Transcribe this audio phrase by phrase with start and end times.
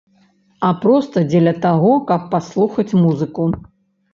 [0.69, 3.47] А проста дзеля таго, каб паслухаць музыку.